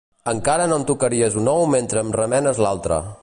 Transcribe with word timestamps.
Encara 0.29 0.65
no 0.71 0.79
em 0.79 0.85
tocaries 0.91 1.37
un 1.43 1.51
ou 1.53 1.65
mentre 1.75 2.05
em 2.05 2.11
remenes 2.21 2.63
l'altre! 2.67 3.01